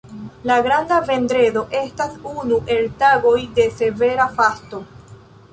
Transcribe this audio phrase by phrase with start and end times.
[0.51, 4.85] La Granda vendredo estas unu el tagoj de severa fasto.